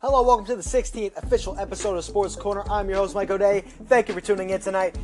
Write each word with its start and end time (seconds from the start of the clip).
Hello, 0.00 0.22
welcome 0.22 0.46
to 0.46 0.54
the 0.54 0.62
16th 0.62 1.16
official 1.16 1.58
episode 1.58 1.96
of 1.96 2.04
Sports 2.04 2.36
Corner. 2.36 2.62
I'm 2.70 2.88
your 2.88 2.98
host, 2.98 3.16
Mike 3.16 3.30
O'Day. 3.30 3.62
Thank 3.86 4.06
you 4.06 4.14
for 4.14 4.20
tuning 4.20 4.50
in 4.50 4.60
tonight. 4.60 4.96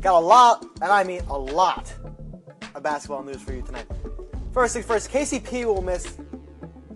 Got 0.00 0.18
a 0.18 0.26
lot, 0.26 0.66
and 0.82 0.90
I 0.90 1.04
mean 1.04 1.20
a 1.28 1.38
lot, 1.38 1.94
of 2.74 2.82
basketball 2.82 3.22
news 3.22 3.40
for 3.40 3.52
you 3.52 3.62
tonight. 3.62 3.86
First 4.52 4.74
things 4.74 4.84
first, 4.84 5.12
KCP 5.12 5.64
will 5.66 5.80
miss 5.80 6.18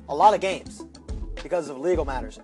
a 0.09 0.15
lot 0.15 0.35
of 0.35 0.41
games 0.41 0.83
because 1.41 1.69
of 1.69 1.79
legal 1.79 2.05
matters. 2.05 2.41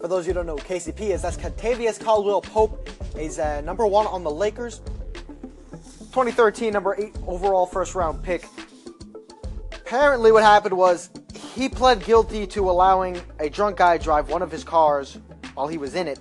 For 0.00 0.06
those 0.06 0.20
of 0.20 0.26
you 0.28 0.34
who 0.34 0.34
don't 0.34 0.46
know 0.46 0.56
who 0.56 0.62
KCP 0.62 1.10
is, 1.10 1.22
that's 1.22 1.36
Kentavious 1.36 1.98
Caldwell 1.98 2.42
Pope. 2.42 2.88
He's 3.18 3.40
uh, 3.40 3.60
number 3.62 3.88
one 3.88 4.06
on 4.06 4.22
the 4.22 4.30
Lakers. 4.30 4.82
2013, 6.12 6.72
number 6.72 6.94
eight 6.96 7.16
overall 7.26 7.66
first 7.66 7.96
round 7.96 8.22
pick. 8.22 8.46
Apparently, 9.72 10.30
what 10.30 10.44
happened 10.44 10.76
was 10.76 11.10
he 11.54 11.68
pled 11.68 12.04
guilty 12.04 12.46
to 12.46 12.70
allowing 12.70 13.20
a 13.38 13.48
drunk 13.48 13.76
guy 13.76 13.98
drive 13.98 14.30
one 14.30 14.42
of 14.42 14.50
his 14.50 14.64
cars 14.64 15.18
while 15.54 15.68
he 15.68 15.78
was 15.78 15.94
in 15.94 16.06
it. 16.06 16.20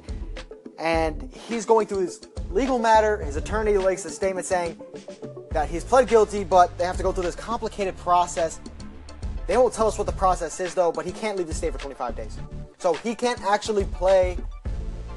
And 0.77 1.31
he's 1.47 1.65
going 1.65 1.87
through 1.87 2.01
his 2.01 2.27
legal 2.49 2.79
matter. 2.79 3.17
His 3.17 3.35
attorney 3.35 3.73
released 3.73 4.05
a 4.05 4.09
statement 4.09 4.45
saying 4.45 4.79
that 5.51 5.69
he's 5.69 5.83
pled 5.83 6.07
guilty, 6.07 6.43
but 6.43 6.75
they 6.77 6.85
have 6.85 6.97
to 6.97 7.03
go 7.03 7.11
through 7.11 7.23
this 7.23 7.35
complicated 7.35 7.97
process. 7.97 8.59
They 9.47 9.57
won't 9.57 9.73
tell 9.73 9.87
us 9.87 9.97
what 9.97 10.07
the 10.07 10.13
process 10.13 10.59
is, 10.59 10.73
though, 10.73 10.91
but 10.91 11.05
he 11.05 11.11
can't 11.11 11.37
leave 11.37 11.47
the 11.47 11.53
state 11.53 11.73
for 11.73 11.79
25 11.79 12.15
days. 12.15 12.37
So 12.77 12.93
he 12.93 13.15
can't 13.15 13.41
actually 13.41 13.85
play 13.85 14.37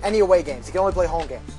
any 0.03 0.19
away 0.19 0.43
games. 0.43 0.67
He 0.67 0.73
can 0.73 0.81
only 0.81 0.93
play 0.93 1.07
home 1.07 1.27
games. 1.27 1.53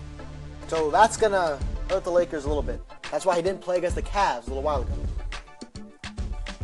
So 0.67 0.91
that's 0.91 1.17
going 1.17 1.31
to 1.31 1.59
hurt 1.89 2.03
the 2.03 2.11
Lakers 2.11 2.45
a 2.45 2.47
little 2.47 2.63
bit. 2.63 2.81
That's 3.11 3.25
why 3.25 3.35
he 3.35 3.41
didn't 3.41 3.61
play 3.61 3.77
against 3.77 3.95
the 3.95 4.01
Cavs 4.01 4.45
a 4.45 4.47
little 4.47 4.63
while 4.63 4.81
ago. 4.81 4.93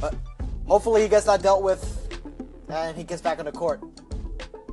But 0.02 0.16
hopefully 0.70 1.02
he 1.02 1.08
gets 1.10 1.26
that 1.26 1.42
dealt 1.42 1.64
with 1.64 1.98
and 2.70 2.96
he 2.96 3.04
gets 3.04 3.22
back 3.22 3.38
the 3.44 3.52
court. 3.52 3.82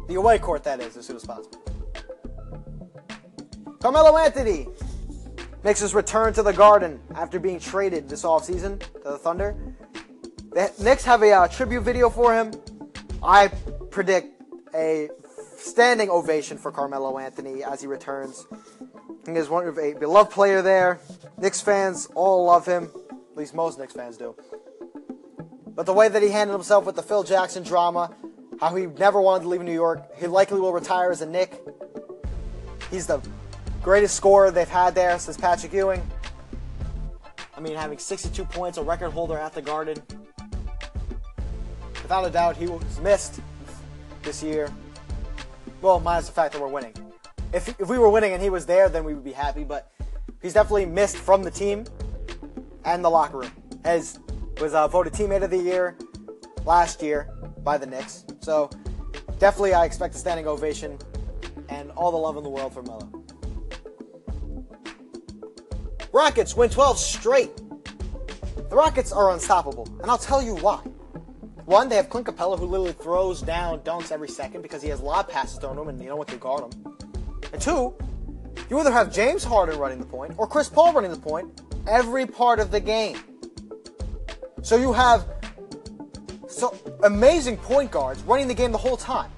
The 0.08 0.14
away 0.14 0.38
court, 0.38 0.62
that 0.64 0.80
is, 0.80 0.96
as 0.96 1.06
soon 1.06 1.16
as 1.16 1.24
possible. 1.24 1.60
Carmelo 3.80 4.16
Anthony 4.16 4.68
makes 5.64 5.80
his 5.80 5.94
return 5.94 6.32
to 6.34 6.42
the 6.42 6.52
Garden 6.52 7.00
after 7.14 7.40
being 7.40 7.58
traded 7.58 8.08
this 8.08 8.22
offseason 8.22 8.80
to 8.80 9.10
the 9.10 9.18
Thunder. 9.18 9.56
The 10.52 10.72
Knicks 10.80 11.04
have 11.04 11.22
a 11.22 11.32
uh, 11.32 11.48
tribute 11.48 11.82
video 11.82 12.08
for 12.08 12.34
him. 12.34 12.52
I 13.22 13.48
predict 13.90 14.42
a 14.74 15.08
standing 15.56 16.10
ovation 16.10 16.58
for 16.58 16.70
Carmelo 16.70 17.18
Anthony 17.18 17.64
as 17.64 17.80
he 17.80 17.86
returns. 17.86 18.46
He 19.26 19.32
is 19.32 19.48
one 19.48 19.66
of 19.66 19.78
a 19.78 19.94
beloved 19.94 20.30
player 20.30 20.62
there. 20.62 21.00
Knicks 21.38 21.60
fans 21.60 22.08
all 22.14 22.44
love 22.44 22.64
him. 22.64 22.90
At 23.10 23.36
least 23.36 23.54
most 23.54 23.78
Knicks 23.78 23.92
fans 23.92 24.16
do. 24.16 24.36
But 25.76 25.84
the 25.84 25.92
way 25.92 26.08
that 26.08 26.22
he 26.22 26.30
handled 26.30 26.58
himself 26.58 26.86
with 26.86 26.96
the 26.96 27.02
Phil 27.02 27.22
Jackson 27.22 27.62
drama, 27.62 28.10
how 28.58 28.74
he 28.74 28.86
never 28.86 29.20
wanted 29.20 29.42
to 29.42 29.50
leave 29.50 29.60
New 29.60 29.74
York, 29.74 30.02
he 30.18 30.26
likely 30.26 30.58
will 30.58 30.72
retire 30.72 31.10
as 31.10 31.20
a 31.20 31.26
Knick. 31.26 31.62
He's 32.90 33.06
the 33.06 33.20
greatest 33.82 34.16
scorer 34.16 34.50
they've 34.50 34.66
had 34.66 34.94
there 34.94 35.18
since 35.18 35.36
Patrick 35.36 35.74
Ewing. 35.74 36.02
I 37.54 37.60
mean, 37.60 37.76
having 37.76 37.98
62 37.98 38.42
points, 38.46 38.78
a 38.78 38.82
record 38.82 39.10
holder 39.10 39.36
at 39.36 39.52
the 39.52 39.60
Garden. 39.60 40.02
Without 42.02 42.24
a 42.24 42.30
doubt, 42.30 42.56
he 42.56 42.66
was 42.66 43.00
missed 43.00 43.40
this 44.22 44.42
year. 44.42 44.70
Well, 45.82 46.00
minus 46.00 46.26
the 46.26 46.32
fact 46.32 46.54
that 46.54 46.62
we're 46.62 46.68
winning. 46.68 46.94
If, 47.52 47.68
if 47.78 47.88
we 47.88 47.98
were 47.98 48.08
winning 48.08 48.32
and 48.32 48.42
he 48.42 48.48
was 48.48 48.64
there, 48.64 48.88
then 48.88 49.04
we 49.04 49.12
would 49.12 49.24
be 49.24 49.32
happy, 49.32 49.64
but 49.64 49.92
he's 50.40 50.54
definitely 50.54 50.86
missed 50.86 51.18
from 51.18 51.42
the 51.42 51.50
team 51.50 51.84
and 52.84 53.04
the 53.04 53.10
locker 53.10 53.38
room. 53.38 53.52
As 53.84 54.18
was 54.60 54.74
uh, 54.74 54.88
voted 54.88 55.12
teammate 55.12 55.42
of 55.42 55.50
the 55.50 55.58
year 55.58 55.96
last 56.64 57.02
year 57.02 57.28
by 57.62 57.78
the 57.78 57.86
Knicks. 57.86 58.24
So 58.40 58.70
definitely, 59.38 59.74
I 59.74 59.84
expect 59.84 60.14
a 60.14 60.18
standing 60.18 60.46
ovation 60.46 60.98
and 61.68 61.90
all 61.92 62.10
the 62.10 62.16
love 62.16 62.36
in 62.36 62.42
the 62.42 62.50
world 62.50 62.72
for 62.72 62.82
Melo. 62.82 63.10
Rockets 66.12 66.56
win 66.56 66.70
12 66.70 66.98
straight. 66.98 67.50
The 68.70 68.76
Rockets 68.76 69.12
are 69.12 69.32
unstoppable, 69.32 69.86
and 70.00 70.10
I'll 70.10 70.18
tell 70.18 70.42
you 70.42 70.56
why. 70.56 70.78
One, 71.66 71.88
they 71.88 71.96
have 71.96 72.08
Clint 72.08 72.26
Capela, 72.26 72.58
who 72.58 72.66
literally 72.66 72.92
throws 72.92 73.42
down 73.42 73.80
dunks 73.80 74.12
every 74.12 74.28
second 74.28 74.62
because 74.62 74.82
he 74.82 74.88
has 74.88 75.00
lob 75.00 75.28
passes 75.28 75.58
thrown 75.58 75.76
to 75.76 75.82
him, 75.82 75.88
and 75.88 75.98
no 75.98 76.16
one 76.16 76.26
can 76.26 76.38
guard 76.38 76.72
him. 76.72 76.96
And 77.52 77.60
two, 77.60 77.94
you 78.70 78.78
either 78.78 78.92
have 78.92 79.12
James 79.12 79.44
Harden 79.44 79.78
running 79.78 79.98
the 79.98 80.06
point 80.06 80.34
or 80.38 80.46
Chris 80.46 80.68
Paul 80.68 80.92
running 80.92 81.10
the 81.10 81.18
point 81.18 81.60
every 81.86 82.26
part 82.26 82.60
of 82.60 82.70
the 82.70 82.80
game. 82.80 83.18
So 84.66 84.74
you 84.74 84.92
have 84.92 85.28
so 86.48 86.76
amazing 87.04 87.56
point 87.56 87.92
guards 87.92 88.20
running 88.24 88.48
the 88.48 88.54
game 88.54 88.72
the 88.72 88.78
whole 88.78 88.96
time. 88.96 89.30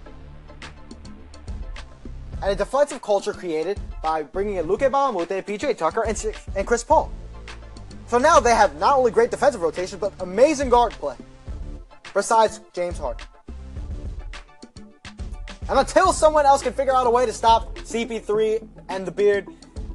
And 2.41 2.51
a 2.51 2.55
defensive 2.55 3.03
culture 3.03 3.35
created 3.35 3.79
by 4.03 4.23
bringing 4.23 4.55
in 4.55 4.67
Luc 4.67 4.81
Mbah 4.81 5.11
a 5.11 5.13
Moute, 5.13 5.45
PJ 5.47 5.77
Tucker, 5.77 6.05
and, 6.05 6.35
and 6.57 6.67
Chris 6.67 6.83
Paul. 6.83 7.13
So 8.07 8.17
now 8.17 8.41
they 8.41 8.55
have 8.55 8.79
not 8.81 8.97
only 8.97 9.11
great 9.11 9.31
defensive 9.31 9.61
rotation, 9.61 9.99
but 9.99 10.15
amazing 10.21 10.71
guard 10.71 10.93
play. 10.95 11.17
Besides 12.15 12.63
James 12.73 12.97
Harden. 12.97 13.27
And 15.69 15.79
until 15.79 16.15
someone 16.15 16.47
else 16.47 16.63
can 16.63 16.73
figure 16.73 16.95
out 16.95 17.07
a 17.07 17.11
way 17.11 17.27
to 17.27 17.35
stop 17.35 17.77
CP3 17.81 18.67
and 18.89 19.07
the 19.07 19.11
beard, 19.11 19.47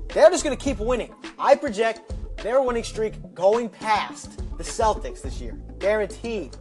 they're 0.09 0.29
just 0.29 0.43
going 0.43 0.55
to 0.55 0.63
keep 0.63 0.77
winning. 0.77 1.11
I 1.39 1.55
project 1.55 2.13
their 2.43 2.61
winning 2.61 2.83
streak 2.83 3.13
going 3.33 3.69
past 3.69 4.43
the 4.57 4.63
Celtics 4.63 5.21
this 5.21 5.39
year. 5.39 5.57
Guaranteed. 5.79 6.55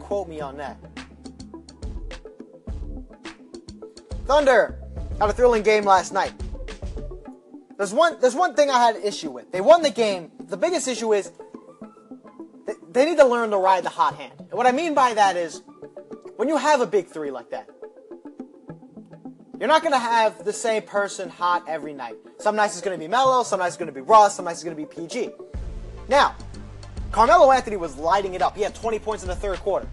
Quote 0.00 0.28
me 0.28 0.40
on 0.40 0.56
that. 0.56 0.76
Thunder 4.26 4.78
had 5.20 5.30
a 5.30 5.32
thrilling 5.32 5.62
game 5.62 5.84
last 5.84 6.12
night. 6.12 6.32
There's 7.78 7.94
one 7.94 8.20
there's 8.20 8.34
one 8.34 8.54
thing 8.54 8.70
I 8.70 8.78
had 8.78 8.96
an 8.96 9.02
issue 9.04 9.30
with. 9.30 9.50
They 9.52 9.60
won 9.60 9.82
the 9.82 9.90
game. 9.90 10.32
The 10.48 10.56
biggest 10.56 10.88
issue 10.88 11.14
is 11.14 11.30
they, 12.90 13.04
need 13.06 13.18
to 13.18 13.24
learn 13.24 13.50
to 13.50 13.56
ride 13.56 13.84
the 13.84 13.88
hot 13.88 14.16
hand. 14.16 14.34
And 14.38 14.52
what 14.52 14.66
I 14.66 14.72
mean 14.72 14.94
by 14.94 15.14
that 15.14 15.36
is 15.36 15.62
when 16.36 16.48
you 16.48 16.56
have 16.56 16.80
a 16.80 16.86
big 16.86 17.06
three 17.06 17.30
like 17.30 17.50
that, 17.50 17.69
you're 19.60 19.68
not 19.68 19.82
going 19.82 19.92
to 19.92 19.98
have 19.98 20.42
the 20.42 20.52
same 20.54 20.80
person 20.80 21.28
hot 21.28 21.64
every 21.68 21.92
night. 21.92 22.16
Some 22.38 22.56
nights 22.56 22.72
it's 22.72 22.82
going 22.82 22.98
to 22.98 23.04
be 23.04 23.06
Melo, 23.06 23.42
some 23.42 23.60
nights 23.60 23.74
it's 23.74 23.76
going 23.76 23.88
to 23.88 23.92
be 23.92 24.00
Russ, 24.00 24.36
some 24.36 24.46
nights 24.46 24.60
it's 24.60 24.64
going 24.64 24.74
to 24.74 24.82
be 24.82 25.02
PG. 25.02 25.30
Now, 26.08 26.34
Carmelo 27.12 27.52
Anthony 27.52 27.76
was 27.76 27.94
lighting 27.98 28.32
it 28.32 28.40
up. 28.40 28.56
He 28.56 28.62
had 28.62 28.74
20 28.74 28.98
points 29.00 29.22
in 29.22 29.28
the 29.28 29.36
third 29.36 29.58
quarter. 29.58 29.86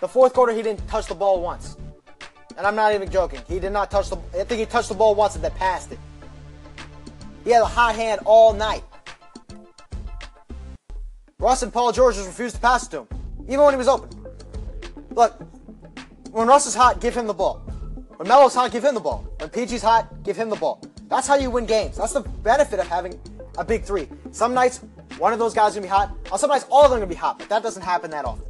The 0.00 0.08
fourth 0.08 0.34
quarter, 0.34 0.52
he 0.52 0.60
didn't 0.60 0.86
touch 0.86 1.06
the 1.06 1.14
ball 1.14 1.40
once. 1.40 1.78
And 2.58 2.66
I'm 2.66 2.76
not 2.76 2.92
even 2.92 3.10
joking. 3.10 3.40
He 3.48 3.58
did 3.58 3.72
not 3.72 3.90
touch 3.90 4.10
the 4.10 4.18
I 4.38 4.44
think 4.44 4.60
he 4.60 4.66
touched 4.66 4.90
the 4.90 4.94
ball 4.94 5.14
once 5.14 5.34
and 5.34 5.42
then 5.42 5.52
passed 5.52 5.90
it. 5.90 5.98
He 7.42 7.50
had 7.50 7.62
a 7.62 7.66
hot 7.66 7.96
hand 7.96 8.20
all 8.26 8.52
night. 8.52 8.84
Russ 11.38 11.62
and 11.62 11.72
Paul 11.72 11.90
George 11.90 12.16
just 12.16 12.26
refused 12.26 12.56
to 12.56 12.60
pass 12.60 12.86
to 12.88 13.00
him, 13.00 13.08
even 13.48 13.60
when 13.60 13.72
he 13.72 13.78
was 13.78 13.88
open. 13.88 14.10
Look, 15.10 15.40
when 16.32 16.46
Russ 16.46 16.66
is 16.66 16.74
hot, 16.74 17.00
give 17.00 17.14
him 17.14 17.26
the 17.26 17.34
ball. 17.34 17.62
When 18.16 18.28
Melo's 18.28 18.54
hot, 18.54 18.70
give 18.70 18.84
him 18.84 18.94
the 18.94 19.00
ball. 19.00 19.26
When 19.38 19.48
PG's 19.48 19.82
hot, 19.82 20.22
give 20.22 20.36
him 20.36 20.50
the 20.50 20.56
ball. 20.56 20.82
That's 21.08 21.26
how 21.26 21.36
you 21.36 21.50
win 21.50 21.66
games. 21.66 21.96
That's 21.96 22.12
the 22.12 22.20
benefit 22.20 22.78
of 22.78 22.86
having 22.86 23.18
a 23.58 23.64
big 23.64 23.84
three. 23.84 24.08
Some 24.30 24.54
nights 24.54 24.80
one 25.18 25.32
of 25.32 25.38
those 25.38 25.54
guys 25.54 25.74
gonna 25.74 25.82
be 25.82 25.88
hot. 25.88 26.14
On 26.32 26.38
some 26.38 26.50
nights, 26.50 26.66
all 26.70 26.84
of 26.84 26.90
them 26.90 26.98
gonna 26.98 27.08
be 27.08 27.14
hot, 27.14 27.38
but 27.38 27.48
that 27.48 27.62
doesn't 27.62 27.82
happen 27.82 28.10
that 28.10 28.24
often. 28.24 28.44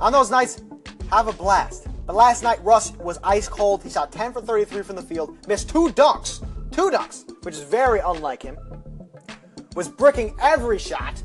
On 0.00 0.12
those 0.12 0.30
nights, 0.30 0.62
have 1.10 1.28
a 1.28 1.32
blast. 1.32 1.86
But 2.06 2.16
last 2.16 2.42
night, 2.42 2.62
Russ 2.64 2.92
was 2.92 3.18
ice 3.22 3.48
cold. 3.48 3.82
He 3.82 3.90
shot 3.90 4.10
10 4.10 4.32
for 4.32 4.40
33 4.40 4.82
from 4.82 4.96
the 4.96 5.02
field, 5.02 5.36
missed 5.46 5.68
two 5.68 5.88
dunks, 5.88 6.40
two 6.70 6.90
dunks, 6.90 7.24
which 7.44 7.54
is 7.54 7.62
very 7.62 8.00
unlike 8.00 8.42
him. 8.42 8.56
Was 9.76 9.88
bricking 9.88 10.34
every 10.40 10.78
shot 10.78 11.22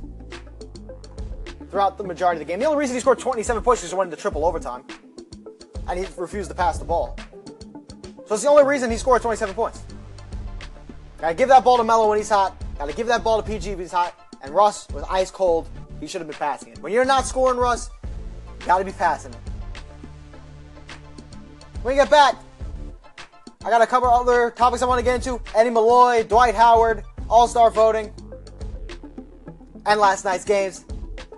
throughout 1.70 1.98
the 1.98 2.04
majority 2.04 2.42
of 2.42 2.48
the 2.48 2.52
game. 2.52 2.60
The 2.60 2.66
only 2.66 2.80
reason 2.80 2.96
he 2.96 3.00
scored 3.00 3.20
27 3.20 3.64
points 3.64 3.84
is 3.84 3.92
he 3.92 3.96
went 3.96 4.12
into 4.12 4.22
triple 4.22 4.46
overtime, 4.46 4.84
and 5.88 6.00
he 6.00 6.06
refused 6.18 6.50
to 6.50 6.56
pass 6.56 6.78
the 6.78 6.86
ball. 6.86 7.18
So 8.28 8.34
it's 8.34 8.44
the 8.44 8.50
only 8.50 8.64
reason 8.64 8.90
he 8.90 8.98
scored 8.98 9.22
27 9.22 9.54
points. 9.54 9.84
Gotta 11.20 11.36
give 11.36 11.50
that 11.50 11.64
ball 11.64 11.78
to 11.78 11.84
Melo 11.84 12.10
when 12.10 12.18
he's 12.18 12.30
hot. 12.30 12.56
Gotta 12.78 12.94
give 12.94 13.08
that 13.08 13.24
ball 13.24 13.42
to 13.42 13.48
PG 13.48 13.70
when 13.72 13.80
he's 13.80 13.92
hot 13.92 14.20
and 14.46 14.54
Russ 14.54 14.88
was 14.90 15.04
ice 15.10 15.32
cold. 15.32 15.68
He 16.00 16.08
should 16.08 16.22
have 16.22 16.28
been 16.28 16.38
passing 16.38 16.74
it. 16.74 16.80
When 16.80 16.94
you're 16.94 17.06
not 17.06 17.26
scoring, 17.26 17.58
Russ, 17.58 17.90
you 18.60 18.66
got 18.66 18.80
to 18.80 18.86
be 18.86 18.92
passing 18.92 19.34
it. 19.34 19.40
When 21.82 21.94
we 21.94 21.96
get 21.96 22.10
back, 22.10 22.36
I 23.64 23.70
got 23.70 23.80
to 23.80 23.88
cover 23.88 24.08
other 24.08 24.52
topics 24.52 24.82
I 24.82 24.86
want 24.86 25.00
to 25.00 25.06
get 25.06 25.16
into. 25.16 25.42
Eddie 25.56 25.72
Malloy, 25.72 26.24
Dwight 26.24 26.56
Howard, 26.56 27.04
All 27.30 27.48
Star 27.48 27.72
voting, 27.72 28.14
and 29.86 30.00
last 30.00 30.26
night's 30.26 30.46
games, 30.46 30.86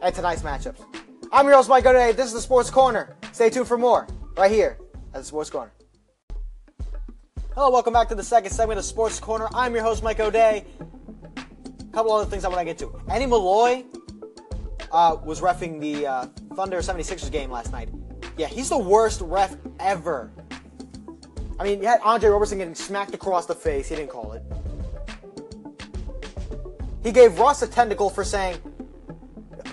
and 0.01 0.13
tonight's 0.13 0.41
matchups. 0.41 0.83
I'm 1.31 1.45
your 1.45 1.55
host, 1.55 1.69
Mike 1.69 1.85
O'Day. 1.85 2.11
This 2.11 2.27
is 2.27 2.33
the 2.33 2.41
Sports 2.41 2.69
Corner. 2.69 3.15
Stay 3.31 3.49
tuned 3.49 3.67
for 3.67 3.77
more 3.77 4.07
right 4.37 4.51
here 4.51 4.77
at 5.13 5.21
the 5.21 5.23
Sports 5.23 5.49
Corner. 5.49 5.71
Hello, 7.55 7.71
welcome 7.71 7.91
back 7.91 8.07
to 8.09 8.15
the 8.15 8.23
second 8.23 8.51
segment 8.51 8.77
of 8.77 8.85
Sports 8.85 9.19
Corner. 9.19 9.47
I'm 9.51 9.73
your 9.73 9.83
host, 9.83 10.03
Mike 10.03 10.19
O'Day 10.19 10.63
A 11.39 11.83
couple 11.91 12.11
other 12.11 12.29
things 12.29 12.45
I 12.45 12.49
want 12.49 12.59
to 12.59 12.65
get 12.65 12.77
to. 12.79 13.01
Eddie 13.09 13.25
Malloy 13.25 13.83
uh, 14.91 15.17
was 15.25 15.41
refing 15.41 15.81
the 15.81 16.05
uh, 16.05 16.27
Thunder 16.55 16.77
76ers 16.77 17.31
game 17.31 17.49
last 17.49 17.71
night. 17.71 17.89
Yeah, 18.37 18.45
he's 18.45 18.69
the 18.69 18.77
worst 18.77 19.21
ref 19.21 19.57
ever. 19.79 20.31
I 21.59 21.63
mean, 21.63 21.81
you 21.81 21.87
had 21.87 21.99
Andre 22.01 22.29
Roberson 22.29 22.59
getting 22.59 22.75
smacked 22.75 23.15
across 23.15 23.47
the 23.47 23.55
face. 23.55 23.89
He 23.89 23.95
didn't 23.95 24.11
call 24.11 24.33
it. 24.33 24.43
He 27.01 27.11
gave 27.11 27.39
Russ 27.39 27.63
a 27.63 27.67
tentacle 27.67 28.11
for 28.11 28.23
saying, 28.23 28.57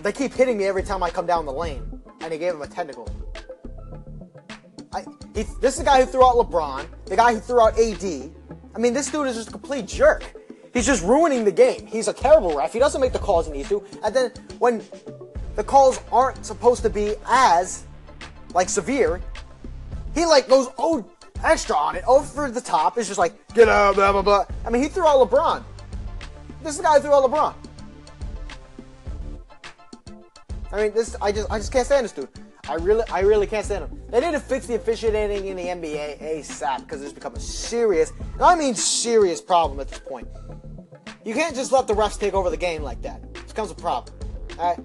they 0.00 0.12
keep 0.12 0.32
hitting 0.32 0.56
me 0.56 0.64
every 0.64 0.82
time 0.82 1.02
I 1.02 1.10
come 1.10 1.26
down 1.26 1.44
the 1.44 1.52
lane. 1.52 2.00
And 2.22 2.32
he 2.32 2.38
gave 2.38 2.54
him 2.54 2.62
a 2.62 2.66
technical. 2.66 3.13
I, 4.94 5.04
he, 5.34 5.42
this 5.60 5.74
is 5.74 5.78
the 5.78 5.84
guy 5.84 6.00
who 6.00 6.06
threw 6.06 6.24
out 6.24 6.36
LeBron, 6.36 6.86
the 7.06 7.16
guy 7.16 7.34
who 7.34 7.40
threw 7.40 7.60
out 7.60 7.78
AD. 7.78 8.30
I 8.74 8.78
mean, 8.78 8.94
this 8.94 9.10
dude 9.10 9.26
is 9.26 9.36
just 9.36 9.48
a 9.48 9.52
complete 9.52 9.86
jerk. 9.86 10.24
He's 10.72 10.86
just 10.86 11.04
ruining 11.04 11.44
the 11.44 11.52
game. 11.52 11.86
He's 11.86 12.08
a 12.08 12.12
terrible 12.12 12.56
ref. 12.56 12.72
He 12.72 12.78
doesn't 12.78 13.00
make 13.00 13.12
the 13.12 13.18
calls 13.18 13.46
he 13.46 13.52
needs 13.52 13.68
to. 13.68 13.84
And 14.04 14.14
then 14.14 14.32
when 14.58 14.82
the 15.56 15.64
calls 15.64 16.00
aren't 16.10 16.44
supposed 16.44 16.82
to 16.82 16.90
be 16.90 17.14
as 17.26 17.84
like 18.54 18.68
severe, 18.68 19.20
he 20.14 20.24
like 20.24 20.48
goes 20.48 20.68
oh 20.78 21.04
extra 21.44 21.76
on 21.76 21.96
it 21.96 22.04
over 22.06 22.50
the 22.50 22.60
top. 22.60 22.98
It's 22.98 23.08
just 23.08 23.18
like 23.18 23.34
get 23.54 23.68
out 23.68 23.94
blah 23.94 24.12
blah 24.12 24.22
blah. 24.22 24.46
I 24.64 24.70
mean, 24.70 24.82
he 24.82 24.88
threw 24.88 25.06
out 25.06 25.28
LeBron. 25.28 25.62
This 26.62 26.72
is 26.72 26.78
the 26.78 26.84
guy 26.84 26.94
who 26.94 27.00
threw 27.02 27.14
out 27.14 27.30
LeBron. 27.30 27.54
I 30.72 30.82
mean, 30.82 30.94
this 30.94 31.16
I 31.20 31.30
just 31.30 31.50
I 31.50 31.58
just 31.58 31.72
can't 31.72 31.86
stand 31.86 32.04
this 32.04 32.12
dude. 32.12 32.28
I 32.68 32.74
really 32.74 33.04
I 33.10 33.20
really 33.20 33.46
can't 33.46 33.64
stand 33.64 33.84
them. 33.84 34.00
They 34.10 34.20
need 34.20 34.32
to 34.32 34.40
fix 34.40 34.66
the 34.66 34.74
officiating 34.74 35.46
in 35.46 35.56
the 35.56 35.64
NBA 35.64 36.20
ASAP 36.20 36.80
because 36.80 37.02
it's 37.02 37.12
become 37.12 37.34
a 37.34 37.40
serious, 37.40 38.12
and 38.34 38.42
I 38.42 38.54
mean 38.54 38.74
serious 38.74 39.40
problem 39.40 39.80
at 39.80 39.88
this 39.88 39.98
point. 39.98 40.28
You 41.24 41.34
can't 41.34 41.54
just 41.54 41.72
let 41.72 41.86
the 41.86 41.94
refs 41.94 42.18
take 42.18 42.34
over 42.34 42.50
the 42.50 42.56
game 42.56 42.82
like 42.82 43.02
that. 43.02 43.22
It 43.34 43.48
becomes 43.48 43.70
a 43.70 43.74
problem. 43.74 44.14
All 44.58 44.70
right. 44.70 44.84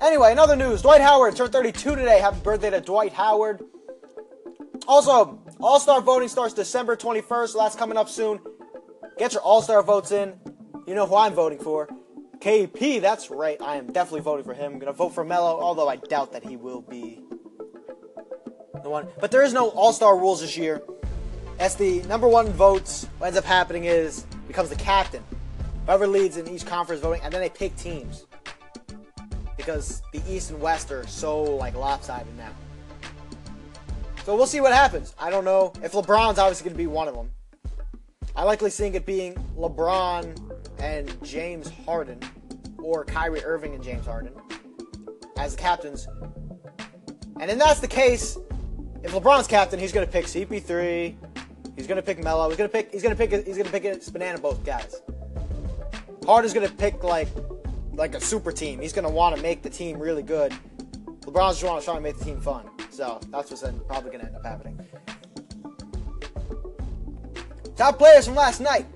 Anyway, 0.00 0.30
another 0.30 0.56
news. 0.56 0.82
Dwight 0.82 1.00
Howard 1.00 1.36
turned 1.36 1.52
32 1.52 1.96
today. 1.96 2.20
Happy 2.20 2.38
birthday 2.40 2.70
to 2.70 2.80
Dwight 2.80 3.12
Howard. 3.12 3.62
Also, 4.86 5.40
All 5.60 5.80
Star 5.80 6.00
voting 6.00 6.28
starts 6.28 6.52
December 6.54 6.96
21st, 6.96 7.48
so 7.48 7.58
that's 7.58 7.74
coming 7.74 7.96
up 7.96 8.08
soon. 8.08 8.40
Get 9.18 9.32
your 9.32 9.42
All 9.42 9.62
Star 9.62 9.82
votes 9.82 10.12
in. 10.12 10.34
You 10.86 10.94
know 10.94 11.06
who 11.06 11.16
I'm 11.16 11.32
voting 11.32 11.58
for. 11.58 11.88
KP, 12.40 13.00
that's 13.00 13.30
right. 13.30 13.60
I 13.60 13.76
am 13.76 13.92
definitely 13.92 14.20
voting 14.20 14.44
for 14.44 14.54
him. 14.54 14.74
I'm 14.74 14.78
going 14.78 14.92
to 14.92 14.96
vote 14.96 15.10
for 15.10 15.24
Melo, 15.24 15.58
although 15.60 15.88
I 15.88 15.96
doubt 15.96 16.32
that 16.32 16.44
he 16.44 16.56
will 16.56 16.80
be 16.80 17.20
the 18.82 18.90
one. 18.90 19.08
But 19.20 19.30
there 19.30 19.42
is 19.42 19.52
no 19.52 19.68
All 19.70 19.92
Star 19.92 20.18
rules 20.18 20.40
this 20.40 20.56
year. 20.56 20.82
As 21.58 21.74
the 21.74 22.02
number 22.02 22.28
one 22.28 22.48
votes, 22.52 23.06
what 23.18 23.28
ends 23.28 23.38
up 23.38 23.44
happening 23.44 23.84
is 23.84 24.26
becomes 24.46 24.68
the 24.68 24.76
captain. 24.76 25.22
Whoever 25.86 26.06
leads 26.06 26.36
in 26.36 26.46
each 26.48 26.66
conference 26.66 27.00
voting, 27.00 27.22
and 27.22 27.32
then 27.32 27.40
they 27.40 27.48
pick 27.48 27.74
teams. 27.76 28.26
Because 29.56 30.02
the 30.12 30.22
East 30.28 30.50
and 30.50 30.60
West 30.60 30.92
are 30.92 31.06
so 31.06 31.42
like 31.42 31.74
lopsided 31.74 32.36
now. 32.36 32.52
So 34.24 34.36
we'll 34.36 34.46
see 34.46 34.60
what 34.60 34.72
happens. 34.72 35.14
I 35.18 35.30
don't 35.30 35.44
know 35.44 35.72
if 35.82 35.92
LeBron's 35.92 36.38
obviously 36.38 36.64
going 36.64 36.74
to 36.74 36.78
be 36.78 36.88
one 36.88 37.08
of 37.08 37.14
them. 37.14 37.30
I 38.34 38.42
likely 38.42 38.70
seeing 38.70 38.94
it 38.94 39.06
being 39.06 39.34
LeBron 39.56 40.45
and 40.78 41.16
James 41.24 41.70
Harden, 41.84 42.20
or 42.78 43.04
Kyrie 43.04 43.42
Irving 43.44 43.74
and 43.74 43.82
James 43.82 44.06
Harden 44.06 44.32
as 45.36 45.54
the 45.54 45.60
captains. 45.62 46.08
And 47.40 47.50
if 47.50 47.58
that's 47.58 47.80
the 47.80 47.88
case, 47.88 48.38
if 49.02 49.12
LeBron's 49.12 49.46
captain, 49.46 49.78
he's 49.78 49.92
to 50.06 50.12
pick 50.12 50.26
CP3. 50.26 51.14
He's 51.76 51.86
to 51.96 52.02
pick 52.02 52.22
Melo. 52.22 52.48
He's 52.48 52.56
to 52.68 52.72
pick. 52.72 52.90
He's 52.92 53.02
to 53.14 53.26
pick. 53.26 53.46
He's 53.46 53.56
to 53.66 53.72
pick 53.72 53.84
a 53.84 54.10
banana 54.10 54.38
both 54.38 54.64
guys. 54.64 55.02
Harden's 56.24 56.54
to 56.66 56.74
pick 56.74 57.04
like 57.04 57.28
like 57.92 58.14
a 58.14 58.20
super 58.20 58.52
team. 58.52 58.80
He's 58.80 58.92
to 59.06 59.12
want 59.12 59.36
to 59.36 59.42
make 59.42 59.62
the 59.62 59.70
team 59.70 59.98
really 59.98 60.22
good. 60.22 60.52
LeBron's 61.20 61.60
just 61.60 61.64
want 61.64 61.84
to 61.84 62.00
make 62.00 62.18
the 62.18 62.24
team 62.24 62.40
fun. 62.40 62.68
So 62.90 63.20
that's 63.30 63.50
what's 63.50 63.62
probably 63.86 64.10
to 64.22 64.26
end 64.26 64.36
up 64.36 64.44
happening. 64.44 64.80
Top 67.76 67.98
players 67.98 68.26
from 68.26 68.34
last 68.34 68.60
night. 68.60 68.86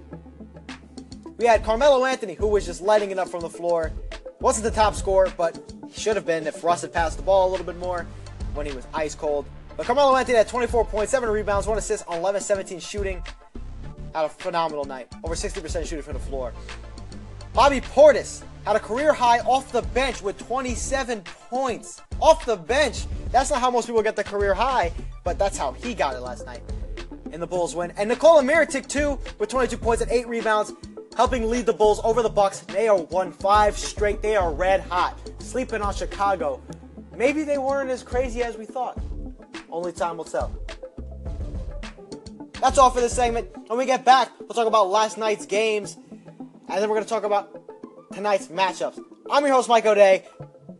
We 1.40 1.46
had 1.46 1.64
Carmelo 1.64 2.04
Anthony, 2.04 2.34
who 2.34 2.48
was 2.48 2.66
just 2.66 2.82
lighting 2.82 3.12
it 3.12 3.18
up 3.18 3.26
from 3.26 3.40
the 3.40 3.48
floor. 3.48 3.92
Wasn't 4.40 4.62
the 4.62 4.70
top 4.70 4.94
scorer, 4.94 5.32
but 5.38 5.58
should 5.90 6.14
have 6.14 6.26
been 6.26 6.46
if 6.46 6.62
Russ 6.62 6.82
had 6.82 6.92
passed 6.92 7.16
the 7.16 7.22
ball 7.22 7.48
a 7.48 7.50
little 7.50 7.64
bit 7.64 7.78
more 7.78 8.06
when 8.52 8.66
he 8.66 8.72
was 8.72 8.86
ice 8.92 9.14
cold. 9.14 9.46
But 9.74 9.86
Carmelo 9.86 10.14
Anthony 10.14 10.36
had 10.36 10.48
24 10.48 10.84
points, 10.84 11.12
7 11.12 11.26
rebounds, 11.30 11.66
1 11.66 11.78
assist 11.78 12.06
on 12.06 12.18
11 12.18 12.42
17 12.42 12.78
shooting. 12.78 13.22
Had 14.14 14.26
a 14.26 14.28
phenomenal 14.28 14.84
night. 14.84 15.08
Over 15.24 15.34
60% 15.34 15.86
shooting 15.86 16.02
from 16.02 16.12
the 16.12 16.18
floor. 16.18 16.52
Bobby 17.54 17.80
Portis 17.80 18.42
had 18.66 18.76
a 18.76 18.80
career 18.80 19.14
high 19.14 19.38
off 19.38 19.72
the 19.72 19.80
bench 19.80 20.20
with 20.20 20.36
27 20.46 21.22
points. 21.48 22.02
Off 22.20 22.44
the 22.44 22.56
bench. 22.56 23.06
That's 23.32 23.48
not 23.48 23.60
how 23.60 23.70
most 23.70 23.86
people 23.86 24.02
get 24.02 24.14
the 24.14 24.24
career 24.24 24.52
high, 24.52 24.92
but 25.24 25.38
that's 25.38 25.56
how 25.56 25.72
he 25.72 25.94
got 25.94 26.14
it 26.14 26.20
last 26.20 26.44
night 26.44 26.60
in 27.32 27.40
the 27.40 27.46
Bulls 27.46 27.74
win. 27.74 27.92
And 27.96 28.08
Nikola 28.08 28.42
Mirotic, 28.42 28.86
too, 28.86 29.18
with 29.38 29.48
22 29.48 29.78
points 29.78 30.02
and 30.02 30.10
8 30.10 30.28
rebounds 30.28 30.72
helping 31.16 31.48
lead 31.50 31.66
the 31.66 31.72
Bulls 31.72 32.00
over 32.04 32.22
the 32.22 32.28
Bucks. 32.28 32.60
They 32.60 32.88
are 32.88 32.96
won 32.96 33.32
five 33.32 33.76
straight. 33.76 34.22
They 34.22 34.36
are 34.36 34.52
red 34.52 34.80
hot, 34.80 35.18
sleeping 35.38 35.82
on 35.82 35.94
Chicago. 35.94 36.62
Maybe 37.16 37.42
they 37.42 37.58
weren't 37.58 37.90
as 37.90 38.02
crazy 38.02 38.42
as 38.42 38.56
we 38.56 38.64
thought. 38.64 39.00
Only 39.70 39.92
time 39.92 40.16
will 40.16 40.24
tell. 40.24 40.52
That's 42.60 42.76
all 42.76 42.90
for 42.90 43.00
this 43.00 43.14
segment. 43.14 43.48
When 43.68 43.78
we 43.78 43.86
get 43.86 44.04
back, 44.04 44.30
we'll 44.38 44.48
talk 44.50 44.66
about 44.66 44.90
last 44.90 45.16
night's 45.16 45.46
games, 45.46 45.96
and 45.96 46.68
then 46.68 46.88
we're 46.88 46.96
going 46.96 47.04
to 47.04 47.08
talk 47.08 47.24
about 47.24 48.12
tonight's 48.12 48.48
matchups. 48.48 49.02
I'm 49.30 49.44
your 49.44 49.54
host, 49.54 49.68
Mike 49.68 49.86
O'Day. 49.86 50.26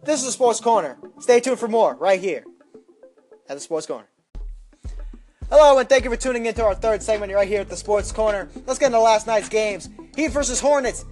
This 0.04 0.20
is 0.20 0.26
the 0.26 0.32
Sports 0.32 0.60
Corner. 0.60 0.98
Stay 1.20 1.40
tuned 1.40 1.58
for 1.58 1.68
more 1.68 1.94
right 1.94 2.20
here 2.20 2.44
at 3.48 3.54
the 3.54 3.60
Sports 3.60 3.86
Corner. 3.86 4.09
Hello, 5.50 5.80
and 5.80 5.88
thank 5.88 6.04
you 6.04 6.10
for 6.10 6.16
tuning 6.16 6.46
into 6.46 6.64
our 6.64 6.76
third 6.76 7.02
segment 7.02 7.32
right 7.32 7.48
here 7.48 7.60
at 7.60 7.68
the 7.68 7.76
Sports 7.76 8.12
Corner. 8.12 8.48
Let's 8.66 8.78
get 8.78 8.86
into 8.86 9.00
last 9.00 9.26
night's 9.26 9.48
games. 9.48 9.88
Heat 10.14 10.28
versus 10.28 10.60
Hornets. 10.60 11.04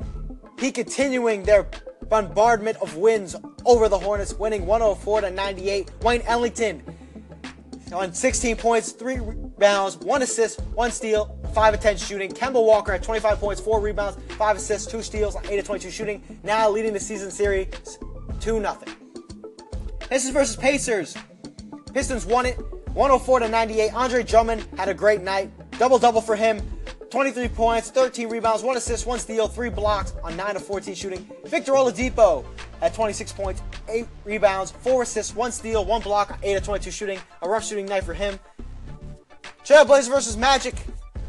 Heat 0.61 0.75
continuing 0.77 1.43
their 1.43 1.67
bombardment 2.09 2.77
of 2.77 2.97
wins 2.97 3.35
over 3.65 3.89
the 3.89 3.99
Hornets, 3.99 4.33
winning 4.35 4.65
104 4.65 5.23
to 5.23 5.31
98. 5.33 5.91
Wayne 6.03 6.23
Ellington 6.23 6.85
on 7.93 8.15
16 8.15 8.55
points, 8.55 8.93
3 8.93 9.19
rebounds, 9.19 9.97
1 9.97 10.23
assist, 10.23 10.61
1 10.61 10.93
steal, 10.93 11.37
5 11.53 11.75
of 11.75 11.81
10 11.81 11.97
shooting. 11.97 12.31
Kemba 12.31 12.65
Walker 12.65 12.93
at 12.93 13.03
25 13.03 13.41
points, 13.41 13.61
4 13.61 13.81
rebounds, 13.81 14.19
5 14.35 14.57
assists, 14.57 14.89
2 14.89 15.03
steals, 15.03 15.37
8 15.49 15.59
of 15.59 15.67
22 15.67 15.91
shooting. 15.91 16.39
Now 16.45 16.71
leading 16.71 16.93
the 16.93 17.01
season 17.01 17.33
series 17.33 17.67
2 18.39 18.61
0. 18.61 18.79
Pistons 19.99 20.33
versus 20.33 20.55
Pacers. 20.55 21.17
Pistons 21.93 22.25
won 22.25 22.47
it 22.47 22.57
104 22.99 23.39
to 23.39 23.49
98. 23.49 23.95
Andre 23.95 24.25
Drummond 24.25 24.67
had 24.77 24.89
a 24.89 24.95
great 24.95 25.23
night. 25.23 25.53
Double 25.79 26.01
double 26.01 26.21
for 26.21 26.35
him. 26.35 26.61
23 27.11 27.47
points, 27.47 27.91
13 27.91 28.29
rebounds, 28.29 28.65
1 28.65 28.77
assist, 28.77 29.07
1 29.07 29.21
steal, 29.21 29.47
3 29.47 29.71
blocks 29.71 30.15
on 30.25 30.37
9 30.37 30.57
of 30.57 30.67
14 30.67 30.97
shooting. 30.97 31.31
Victor 31.45 31.75
Oladipo 31.75 32.45
at 32.83 32.93
26 32.93 33.33
points, 33.33 33.63
8 33.89 34.05
rebounds, 34.25 34.73
4 34.73 35.03
assists, 35.03 35.33
1 35.37 35.53
steal, 35.53 35.85
1 35.85 36.03
block 36.03 36.33
on 36.33 36.39
8 36.43 36.57
of 36.57 36.65
22 36.65 36.91
shooting. 36.91 37.21
A 37.43 37.49
rough 37.49 37.65
shooting 37.65 37.87
night 37.87 38.03
for 38.03 38.15
him. 38.15 38.37
Trailblazers 39.65 40.09
versus 40.09 40.37
Magic. 40.37 40.75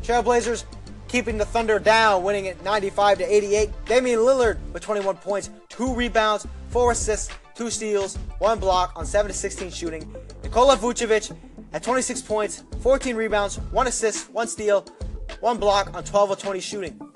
Trailblazers 0.01 0.63
keeping 1.07 1.37
the 1.37 1.45
Thunder 1.45 1.77
down, 1.77 2.23
winning 2.23 2.47
at 2.47 2.63
95 2.63 3.19
to 3.19 3.31
88. 3.31 3.69
Damian 3.85 4.21
Lillard 4.21 4.57
with 4.73 4.81
21 4.81 5.17
points, 5.17 5.51
2 5.69 5.93
rebounds, 5.93 6.47
4 6.69 6.93
assists, 6.93 7.31
2 7.53 7.69
steals, 7.69 8.17
1 8.39 8.57
block 8.57 8.93
on 8.95 9.05
7 9.05 9.31
to 9.31 9.37
16 9.37 9.69
shooting. 9.69 10.15
Nikola 10.41 10.75
Vucevic 10.75 11.35
at 11.73 11.83
26 11.83 12.21
points, 12.23 12.63
14 12.81 13.15
rebounds, 13.15 13.57
1 13.57 13.87
assist, 13.87 14.31
1 14.33 14.47
steal, 14.47 14.85
one 15.39 15.57
block 15.57 15.93
on 15.95 16.03
12 16.03 16.31
of 16.31 16.39
20 16.39 16.59
shooting. 16.59 17.09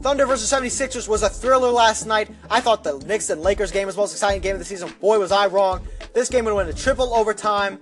Thunder 0.00 0.26
versus 0.26 0.52
76ers 0.52 1.08
was 1.08 1.22
a 1.22 1.28
thriller 1.28 1.70
last 1.70 2.06
night. 2.06 2.30
I 2.48 2.60
thought 2.60 2.84
the 2.84 2.98
Knicks 2.98 3.28
and 3.30 3.42
Lakers 3.42 3.72
game 3.72 3.86
was 3.86 3.96
the 3.96 4.02
most 4.02 4.12
exciting 4.12 4.40
game 4.40 4.52
of 4.52 4.60
the 4.60 4.64
season. 4.64 4.92
Boy, 5.00 5.18
was 5.18 5.32
I 5.32 5.48
wrong. 5.48 5.84
This 6.14 6.28
game 6.28 6.44
would 6.44 6.54
win 6.54 6.68
a 6.68 6.72
triple 6.72 7.12
overtime. 7.12 7.80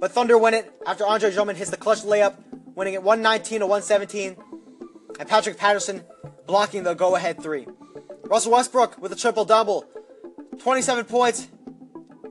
But 0.00 0.10
Thunder 0.10 0.36
win 0.36 0.54
it 0.54 0.72
after 0.84 1.06
Andre 1.06 1.30
Drummond 1.30 1.58
hits 1.58 1.70
the 1.70 1.76
clutch 1.76 2.00
layup, 2.00 2.36
winning 2.74 2.94
it 2.94 3.02
119 3.02 3.60
to 3.60 3.66
117. 3.66 4.36
And 5.20 5.28
Patrick 5.28 5.56
Patterson 5.56 6.02
blocking 6.46 6.82
the 6.82 6.94
go 6.94 7.14
ahead 7.14 7.40
three. 7.40 7.66
Russell 8.24 8.52
Westbrook 8.52 8.98
with 8.98 9.12
a 9.12 9.16
triple 9.16 9.44
double 9.44 9.84
27 10.58 11.04
points, 11.04 11.46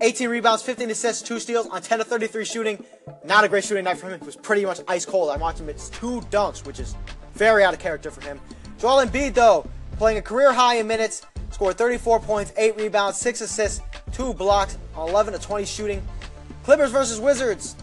18 0.02 0.30
rebounds, 0.30 0.62
15 0.62 0.90
assists, 0.92 1.22
2 1.24 1.40
steals 1.40 1.68
on 1.68 1.82
10 1.82 2.02
of 2.02 2.08
33 2.08 2.46
shooting. 2.46 2.84
Not 3.26 3.44
a 3.44 3.50
great 3.50 3.64
shooting 3.64 3.84
night 3.84 3.98
for 3.98 4.08
him. 4.08 4.14
It 4.14 4.26
was 4.26 4.36
pretty 4.36 4.66
much 4.66 4.80
ice 4.88 5.06
cold. 5.06 5.30
I 5.30 5.38
watched 5.38 5.60
him 5.60 5.68
hit 5.68 5.78
two 5.94 6.22
dunks, 6.30 6.66
which 6.66 6.80
is 6.80 6.96
very 7.34 7.64
out 7.64 7.74
of 7.74 7.80
character 7.80 8.12
for 8.12 8.22
him. 8.22 8.40
Joel 8.78 9.06
Embiid, 9.06 9.34
though, 9.34 9.68
playing 9.98 10.18
a 10.18 10.22
career 10.22 10.54
high 10.54 10.76
in 10.76 10.88
minutes, 10.88 11.24
scored 11.52 11.78
34 11.78 12.20
points, 12.20 12.54
8 12.58 12.78
rebounds, 12.78 13.18
6 13.18 13.42
assists, 13.42 13.82
2 14.12 14.34
blocks 14.34 14.78
on 14.96 15.10
11 15.10 15.34
to 15.34 15.40
20 15.40 15.66
shooting. 15.66 16.08
Clippers 16.64 16.92
versus 16.92 17.20
Wizards. 17.20 17.76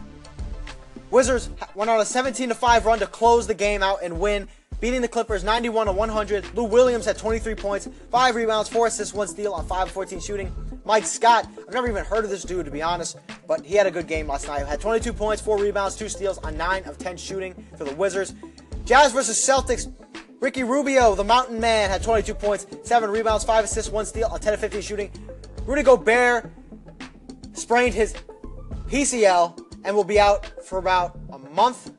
Wizards 1.10 1.50
went 1.74 1.90
on 1.90 2.00
a 2.00 2.04
17 2.04 2.48
to 2.48 2.54
5 2.54 2.86
run 2.86 2.98
to 2.98 3.06
close 3.06 3.46
the 3.46 3.54
game 3.54 3.82
out 3.82 4.00
and 4.02 4.20
win, 4.20 4.48
beating 4.80 5.00
the 5.00 5.08
Clippers 5.08 5.44
91 5.44 5.86
to 5.86 5.92
100. 5.92 6.54
Lou 6.54 6.64
Williams 6.64 7.04
had 7.04 7.16
23 7.16 7.54
points, 7.54 7.88
5 8.10 8.34
rebounds, 8.34 8.68
4 8.68 8.86
assists, 8.86 9.14
1 9.14 9.28
steal 9.28 9.52
on 9.52 9.66
5 9.66 9.86
of 9.86 9.92
14 9.92 10.20
shooting. 10.20 10.73
Mike 10.86 11.06
Scott, 11.06 11.48
I've 11.66 11.72
never 11.72 11.88
even 11.88 12.04
heard 12.04 12.24
of 12.24 12.30
this 12.30 12.42
dude 12.42 12.66
to 12.66 12.70
be 12.70 12.82
honest, 12.82 13.16
but 13.48 13.64
he 13.64 13.74
had 13.74 13.86
a 13.86 13.90
good 13.90 14.06
game 14.06 14.28
last 14.28 14.46
night. 14.46 14.60
He 14.60 14.68
Had 14.68 14.80
22 14.80 15.14
points, 15.14 15.40
4 15.40 15.58
rebounds, 15.58 15.96
2 15.96 16.10
steals 16.10 16.38
on 16.38 16.58
9 16.58 16.84
of 16.84 16.98
10 16.98 17.16
shooting 17.16 17.54
for 17.78 17.84
the 17.84 17.94
Wizards. 17.94 18.34
Jazz 18.84 19.12
versus 19.12 19.38
Celtics. 19.38 19.90
Ricky 20.40 20.62
Rubio, 20.62 21.14
the 21.14 21.24
Mountain 21.24 21.58
Man, 21.58 21.88
had 21.88 22.02
22 22.02 22.34
points, 22.34 22.66
7 22.82 23.10
rebounds, 23.10 23.44
5 23.44 23.64
assists, 23.64 23.90
1 23.90 24.04
steal 24.04 24.28
on 24.28 24.38
10 24.40 24.52
of 24.52 24.60
15 24.60 24.82
shooting. 24.82 25.10
Rudy 25.64 25.82
Gobert 25.82 26.52
sprained 27.54 27.94
his 27.94 28.14
PCL 28.88 29.58
and 29.84 29.96
will 29.96 30.04
be 30.04 30.20
out 30.20 30.62
for 30.66 30.76
about 30.76 31.18
a 31.32 31.38
month. 31.38 31.92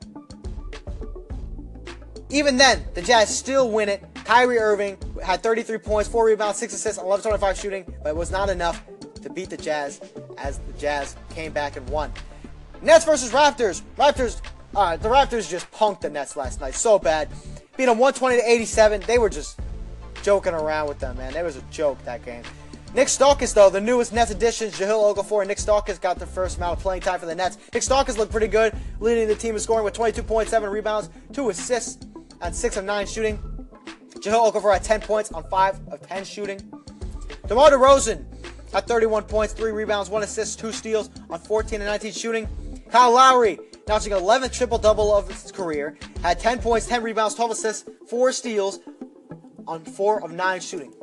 Even 2.29 2.57
then, 2.57 2.85
the 2.93 3.01
Jazz 3.01 3.35
still 3.35 3.71
win 3.71 3.89
it. 3.89 4.03
Kyrie 4.25 4.58
Irving 4.58 4.98
had 5.24 5.44
33 5.44 5.77
points, 5.77 6.10
4 6.10 6.25
rebounds, 6.25 6.58
6 6.58 6.74
assists, 6.74 7.01
11 7.01 7.24
25 7.24 7.58
shooting, 7.58 7.94
but 8.03 8.10
it 8.10 8.15
was 8.15 8.32
not 8.32 8.50
enough 8.50 8.84
to 9.22 9.29
beat 9.29 9.51
the 9.51 9.58
Jazz 9.58 10.01
as 10.38 10.58
the 10.60 10.74
Jazz 10.74 11.15
came 11.29 11.51
back 11.51 11.77
and 11.77 11.88
won. 11.89 12.12
Nets 12.82 13.05
versus 13.05 13.32
Raptors. 13.32 13.84
Raptors, 13.98 14.41
uh, 14.75 14.98
the 14.98 15.10
Raptors 15.10 15.50
just 15.50 15.72
punked 15.72 16.01
the 16.01 16.10
Nets 16.10 16.36
last 16.36 16.60
night 16.60 16.74
so 16.74 16.98
bad. 16.98 17.29
Beat 17.77 17.86
them 17.86 18.00
120 18.00 18.38
to 18.38 18.50
87. 18.50 19.01
They 19.01 19.20
were 19.20 19.29
just 19.29 19.60
joking 20.24 20.53
around 20.53 20.88
with 20.88 21.00
them, 21.00 21.17
man. 21.17 21.36
It 21.36 21.44
was 21.44 21.58
a 21.58 21.62
joke 21.72 22.03
that 22.05 22.25
game. 22.25 22.44
Nick 22.96 23.10
Stauskas, 23.10 23.53
though, 23.53 23.70
the 23.70 23.82
newest 23.82 24.13
Nets 24.13 24.32
additions, 24.32 24.79
Jahlil 24.79 25.13
Okafor 25.13 25.41
and 25.41 25.50
Nick 25.50 25.58
Stauskas 25.58 26.00
got 26.00 26.17
the 26.17 26.25
first 26.25 26.58
amount 26.58 26.77
of 26.77 26.79
playing 26.82 27.01
time 27.01 27.20
for 27.20 27.25
the 27.25 27.36
Nets. 27.36 27.58
Nick 27.74 27.84
Stauskas 27.84 28.17
looked 28.17 28.32
pretty 28.32 28.48
good, 28.48 28.74
leading 29.00 29.27
the 29.27 29.36
team 29.36 29.53
in 29.53 29.60
scoring 29.60 29.84
with 29.84 29.94
22.7 29.94 30.72
rebounds, 30.72 31.10
2 31.34 31.50
assists, 31.50 32.05
and 32.41 32.55
6 32.55 32.77
of 32.77 32.86
9 32.86 33.05
shooting. 33.05 33.54
Jahlil 34.25 34.51
Okafor 34.51 34.75
at 34.75 34.84
10 34.84 35.01
points 35.01 35.32
on 35.32 35.44
5 35.44 35.89
of 35.89 36.01
10 36.08 36.25
shooting. 36.25 36.60
DeMar 37.48 37.70
DeRozan 37.70 38.25
at 38.74 38.88
31 38.88 39.24
points, 39.24 39.53
3 39.53 39.72
rebounds, 39.72 40.10
1 40.10 40.24
assist, 40.24 40.60
2 40.60 40.72
steals 40.72 41.12
on 41.29 41.39
14 41.39 41.79
and 41.79 41.88
19 41.88 42.12
shooting. 42.12 42.48
Kyle 42.89 43.12
Lowry, 43.12 43.60
notching 43.88 44.13
11th 44.13 44.51
triple 44.51 44.79
double 44.79 45.15
of 45.15 45.29
his 45.29 45.51
career, 45.51 45.98
had 46.24 46.39
10 46.39 46.60
points, 46.60 46.88
10 46.88 47.03
rebounds, 47.03 47.36
12 47.36 47.51
assists, 47.51 47.89
4 48.10 48.32
steals 48.32 48.79
on 49.67 49.86
4 49.86 50.24
of 50.24 50.32
9 50.32 50.60
shooting. 50.60 50.94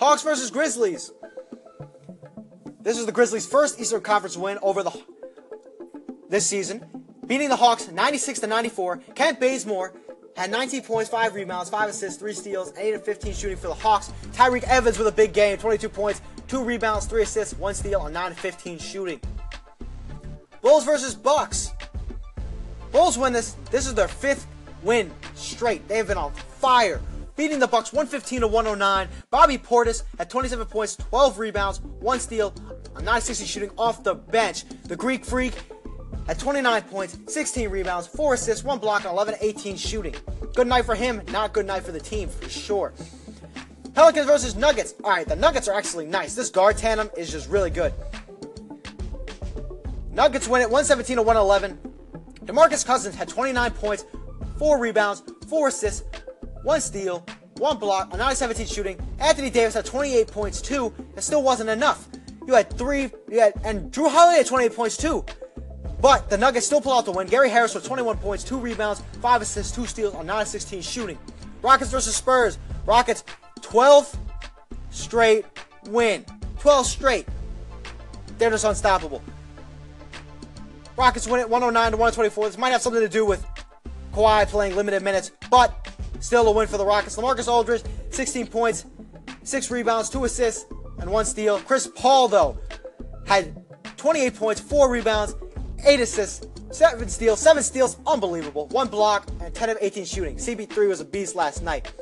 Hawks 0.00 0.22
versus 0.22 0.50
Grizzlies. 0.50 1.12
This 2.80 2.98
is 2.98 3.06
the 3.06 3.12
Grizzlies' 3.12 3.46
first 3.46 3.80
Eastern 3.80 4.00
Conference 4.00 4.36
win 4.36 4.58
over 4.62 4.82
the 4.82 4.90
this 6.28 6.46
season, 6.46 6.84
beating 7.26 7.48
the 7.48 7.56
Hawks 7.56 7.88
96 7.88 8.40
to 8.40 8.46
94. 8.46 8.98
Kent 9.14 9.40
Bazemore 9.40 9.94
had 10.38 10.52
19 10.52 10.82
points, 10.82 11.10
5 11.10 11.34
rebounds, 11.34 11.68
5 11.68 11.90
assists, 11.90 12.18
3 12.18 12.32
steals, 12.32 12.72
8 12.76 12.94
of 12.94 13.04
15 13.04 13.34
shooting 13.34 13.56
for 13.56 13.66
the 13.66 13.74
Hawks. 13.74 14.12
Tyreke 14.32 14.62
Evans 14.64 14.96
with 14.96 15.08
a 15.08 15.12
big 15.12 15.32
game, 15.32 15.58
22 15.58 15.88
points, 15.88 16.22
2 16.46 16.62
rebounds, 16.62 17.06
3 17.06 17.22
assists, 17.22 17.54
1 17.54 17.74
steal 17.74 18.00
on 18.00 18.12
9 18.12 18.32
of 18.32 18.38
15 18.38 18.78
shooting. 18.78 19.20
Bulls 20.62 20.84
versus 20.84 21.14
Bucks. 21.14 21.72
Bulls 22.92 23.18
win 23.18 23.32
this. 23.32 23.56
This 23.70 23.86
is 23.86 23.94
their 23.94 24.08
fifth 24.08 24.46
win 24.82 25.12
straight. 25.34 25.86
They've 25.88 26.06
been 26.06 26.16
on 26.16 26.32
fire 26.32 27.00
beating 27.38 27.60
the 27.60 27.68
Bucks 27.68 27.92
115 27.92 28.40
to 28.40 28.48
109. 28.48 29.08
Bobby 29.30 29.58
Portis 29.58 30.02
had 30.18 30.28
27 30.28 30.66
points, 30.66 30.96
12 30.96 31.38
rebounds, 31.38 31.80
one 32.00 32.18
steal, 32.18 32.52
a 32.96 32.98
960 32.98 33.46
shooting 33.46 33.70
off 33.78 34.02
the 34.02 34.14
bench. 34.14 34.64
The 34.84 34.96
Greek 34.96 35.24
Freak 35.24 35.54
had 36.26 36.38
29 36.38 36.82
points, 36.82 37.18
16 37.26 37.68
rebounds, 37.70 38.06
4 38.06 38.34
assists, 38.34 38.64
1 38.64 38.78
block, 38.78 39.04
and 39.04 39.12
11 39.12 39.36
18 39.40 39.76
shooting. 39.76 40.14
Good 40.54 40.66
night 40.66 40.84
for 40.84 40.94
him, 40.94 41.22
not 41.32 41.52
good 41.52 41.66
night 41.66 41.84
for 41.84 41.92
the 41.92 42.00
team 42.00 42.28
for 42.28 42.48
sure. 42.48 42.92
Pelicans 43.94 44.26
versus 44.26 44.54
Nuggets. 44.54 44.94
All 45.02 45.10
right, 45.10 45.26
the 45.26 45.36
Nuggets 45.36 45.68
are 45.68 45.74
actually 45.74 46.06
nice. 46.06 46.34
This 46.34 46.50
guard 46.50 46.76
tandem 46.76 47.10
is 47.16 47.32
just 47.32 47.48
really 47.48 47.70
good. 47.70 47.92
Nuggets 50.10 50.48
win 50.48 50.62
it 50.62 50.70
117 50.70 51.16
to 51.16 51.22
111. 51.22 51.78
DeMarcus 52.44 52.84
Cousins 52.84 53.14
had 53.14 53.28
29 53.28 53.70
points, 53.72 54.04
4 54.58 54.78
rebounds, 54.78 55.22
4 55.48 55.68
assists, 55.68 56.04
one 56.62 56.80
steal, 56.80 57.24
one 57.56 57.78
block, 57.78 58.12
a 58.12 58.16
9-17 58.16 58.72
shooting. 58.72 58.98
Anthony 59.18 59.50
Davis 59.50 59.74
had 59.74 59.84
28 59.84 60.28
points 60.28 60.60
too. 60.60 60.92
It 61.16 61.22
still 61.22 61.42
wasn't 61.42 61.70
enough. 61.70 62.08
You 62.46 62.54
had 62.54 62.72
three, 62.76 63.10
you 63.30 63.40
had, 63.40 63.54
and 63.64 63.92
Jrue 63.92 64.10
Holiday 64.10 64.38
had 64.38 64.46
28 64.46 64.74
points 64.74 64.96
too. 64.96 65.24
But 66.00 66.30
the 66.30 66.38
Nuggets 66.38 66.66
still 66.66 66.80
pull 66.80 66.92
out 66.92 67.04
the 67.04 67.12
win. 67.12 67.26
Gary 67.26 67.50
Harris 67.50 67.74
with 67.74 67.84
21 67.84 68.18
points, 68.18 68.44
two 68.44 68.58
rebounds, 68.58 69.02
five 69.20 69.42
assists, 69.42 69.74
two 69.74 69.86
steals 69.86 70.14
on 70.14 70.26
9-16 70.26 70.82
shooting. 70.82 71.18
Rockets 71.62 71.90
versus 71.90 72.14
Spurs. 72.14 72.58
Rockets 72.86 73.24
12th 73.60 74.16
straight 74.90 75.44
win. 75.86 76.24
12 76.60 76.86
straight. 76.86 77.26
They're 78.38 78.50
just 78.50 78.64
unstoppable. 78.64 79.22
Rockets 80.96 81.26
win 81.26 81.40
it 81.40 81.48
109 81.48 81.92
to 81.92 81.96
124. 81.96 82.46
This 82.46 82.58
might 82.58 82.70
have 82.70 82.82
something 82.82 83.02
to 83.02 83.08
do 83.08 83.24
with 83.24 83.44
Kawhi 84.12 84.46
playing 84.46 84.76
limited 84.76 85.02
minutes, 85.02 85.32
but 85.50 85.88
Still 86.20 86.48
a 86.48 86.52
win 86.52 86.66
for 86.66 86.78
the 86.78 86.84
Rockets. 86.84 87.16
LaMarcus 87.16 87.48
Aldridge, 87.48 87.82
16 88.10 88.46
points, 88.48 88.86
6 89.44 89.70
rebounds, 89.70 90.10
2 90.10 90.24
assists, 90.24 90.66
and 90.98 91.10
1 91.10 91.24
steal. 91.24 91.60
Chris 91.60 91.88
Paul, 91.94 92.28
though, 92.28 92.58
had 93.26 93.64
28 93.96 94.34
points, 94.34 94.60
4 94.60 94.90
rebounds, 94.90 95.34
8 95.84 96.00
assists, 96.00 96.46
7 96.70 97.08
steals, 97.08 97.40
7 97.40 97.62
steals, 97.62 97.96
unbelievable. 98.06 98.66
1 98.68 98.88
block, 98.88 99.28
and 99.40 99.54
10 99.54 99.70
of 99.70 99.78
18 99.80 100.04
shooting. 100.04 100.36
CP3 100.36 100.88
was 100.88 101.00
a 101.00 101.04
beast 101.04 101.34
last 101.34 101.62
night. 101.62 101.92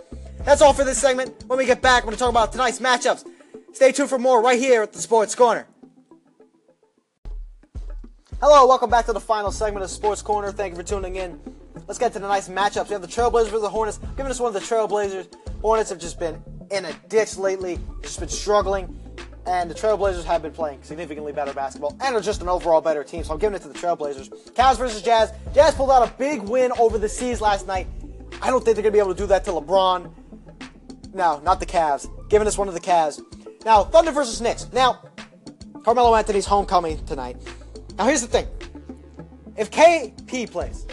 That's 0.44 0.62
all 0.62 0.72
for 0.72 0.84
this 0.84 0.98
segment. 0.98 1.44
When 1.46 1.58
we 1.58 1.66
get 1.66 1.82
back, 1.82 2.02
we're 2.02 2.08
going 2.08 2.16
to 2.16 2.20
talk 2.20 2.30
about 2.30 2.52
tonight's 2.52 2.78
matchups. 2.78 3.26
Stay 3.72 3.92
tuned 3.92 4.08
for 4.08 4.18
more 4.18 4.42
right 4.42 4.58
here 4.58 4.82
at 4.82 4.92
the 4.92 5.00
Sports 5.00 5.34
Corner. 5.34 5.66
Hello, 8.40 8.66
welcome 8.66 8.90
back 8.90 9.06
to 9.06 9.12
the 9.12 9.20
final 9.20 9.50
segment 9.50 9.84
of 9.84 9.90
Sports 9.90 10.22
Corner. 10.22 10.52
Thank 10.52 10.72
you 10.72 10.76
for 10.76 10.86
tuning 10.86 11.16
in. 11.16 11.40
Let's 11.86 11.98
get 11.98 12.12
to 12.14 12.18
the 12.18 12.28
nice 12.28 12.48
matchups. 12.48 12.88
We 12.88 12.92
have 12.92 13.02
the 13.02 13.08
Trailblazers 13.08 13.46
versus 13.46 13.62
the 13.62 13.68
Hornets. 13.68 13.98
Giving 14.16 14.30
us 14.30 14.40
one 14.40 14.54
of 14.54 14.54
the 14.54 14.60
Trailblazers. 14.60 15.28
Hornets 15.62 15.90
have 15.90 15.98
just 15.98 16.18
been 16.18 16.42
in 16.70 16.84
a 16.84 16.92
ditch 17.08 17.36
lately, 17.36 17.78
just 18.02 18.20
been 18.20 18.28
struggling. 18.28 18.95
And 19.46 19.70
the 19.70 19.74
Trailblazers 19.74 20.24
have 20.24 20.42
been 20.42 20.52
playing 20.52 20.82
significantly 20.82 21.32
better 21.32 21.52
basketball 21.52 21.96
and 22.00 22.16
are 22.16 22.20
just 22.20 22.42
an 22.42 22.48
overall 22.48 22.80
better 22.80 23.04
team. 23.04 23.22
So 23.22 23.32
I'm 23.32 23.38
giving 23.38 23.54
it 23.54 23.62
to 23.62 23.68
the 23.68 23.78
Trailblazers. 23.78 24.52
Cavs 24.52 24.76
versus 24.76 25.02
Jazz. 25.02 25.32
Jazz 25.54 25.74
pulled 25.74 25.90
out 25.90 26.06
a 26.06 26.12
big 26.18 26.42
win 26.42 26.72
over 26.78 26.98
the 26.98 27.08
C's 27.08 27.40
last 27.40 27.66
night. 27.66 27.86
I 28.42 28.50
don't 28.50 28.64
think 28.64 28.74
they're 28.74 28.84
to 28.84 28.90
be 28.90 28.98
able 28.98 29.14
to 29.14 29.18
do 29.18 29.26
that 29.26 29.44
to 29.44 29.52
LeBron. 29.52 30.12
No, 31.14 31.40
not 31.40 31.60
the 31.60 31.66
Cavs. 31.66 32.08
Giving 32.28 32.48
us 32.48 32.58
one 32.58 32.68
of 32.68 32.74
the 32.74 32.80
Cavs. 32.80 33.20
Now, 33.64 33.84
Thunder 33.84 34.10
versus 34.10 34.40
Knicks. 34.40 34.70
Now, 34.72 35.00
Carmelo 35.84 36.14
Anthony's 36.14 36.46
homecoming 36.46 37.04
tonight. 37.06 37.36
Now, 37.96 38.06
here's 38.06 38.20
the 38.20 38.28
thing. 38.28 38.46
If 39.56 39.70
KP 39.70 40.50
plays, 40.50 40.86